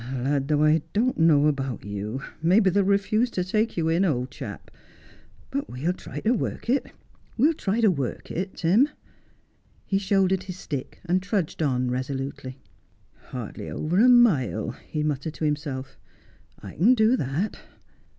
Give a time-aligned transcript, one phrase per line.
[0.03, 2.23] Ah, lad, though I don't know about you.
[2.41, 4.71] Maybe they'll refuse to take you in, old chap;
[5.51, 6.87] but we'll try to work it,
[7.37, 8.89] we'll try to work it, Tim.'
[9.85, 12.57] He shouldered his stick, and trudged on resolutely.'
[13.29, 15.99] Hardly over a mile,' he muttered to himself,'
[16.63, 17.59] I can do that.'